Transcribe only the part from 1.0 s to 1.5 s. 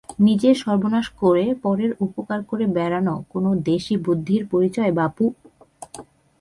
করে